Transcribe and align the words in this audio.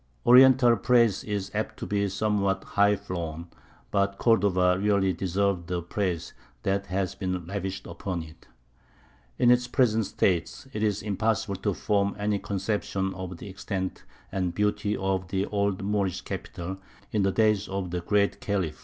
"Oriental 0.25 0.75
praise 0.77 1.23
is 1.23 1.51
apt 1.53 1.77
to 1.77 1.85
be 1.85 2.09
somewhat 2.09 2.63
high 2.63 2.95
flown; 2.95 3.45
but 3.91 4.17
Cordova 4.17 4.79
really 4.79 5.13
deserved 5.13 5.67
the 5.67 5.83
praise 5.83 6.33
that 6.63 6.87
has 6.87 7.13
been 7.13 7.45
lavished 7.45 7.85
upon 7.85 8.23
it. 8.23 8.47
In 9.37 9.51
its 9.51 9.67
present 9.67 10.07
state 10.07 10.65
it 10.73 10.81
is 10.81 11.03
impossible 11.03 11.57
to 11.57 11.75
form 11.75 12.15
any 12.17 12.39
conception 12.39 13.13
of 13.13 13.37
the 13.37 13.47
extent 13.47 14.03
and 14.31 14.55
beauty 14.55 14.97
of 14.97 15.27
the 15.27 15.45
old 15.45 15.83
Moorish 15.83 16.21
capital 16.21 16.79
in 17.11 17.21
the 17.21 17.31
days 17.31 17.67
of 17.67 17.91
the 17.91 18.01
Great 18.01 18.41
Khalif. 18.41 18.79